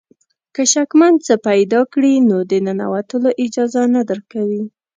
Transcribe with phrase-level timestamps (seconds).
[0.55, 4.63] که شکمن څه پیدا کړي نو د ننوتلو اجازه نه درکوي.